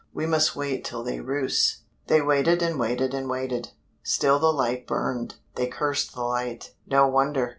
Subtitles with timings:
[0.15, 3.69] We must wait till they roost." They waited and waited and waited.
[4.01, 5.35] Still the light burned.
[5.53, 6.73] They cursed the light.
[6.87, 7.49] No wonder.